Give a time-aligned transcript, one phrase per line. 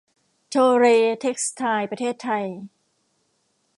[0.49, 0.85] โทเร
[1.21, 2.45] เท็กซ์ไทล์ ประเทศไทย